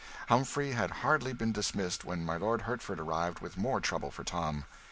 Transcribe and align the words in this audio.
Humphrey 0.29 0.71
had 0.71 0.89
hardly 1.05 1.31
been 1.31 1.51
dismissed 1.51 2.03
when 2.03 2.25
my 2.25 2.35
Lord 2.35 2.63
Hertford 2.63 2.99
arrived 2.99 3.37
with 3.39 3.55
more 3.55 3.79
trouble 3.79 4.09
for 4.09 4.23
Tom. 4.23 4.65